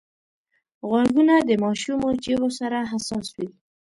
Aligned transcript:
غوږونه 0.87 1.35
د 1.41 1.51
ماشومو 1.63 2.07
چیغو 2.23 2.49
سره 2.59 2.79
حساس 2.91 3.27
وي 3.37 3.47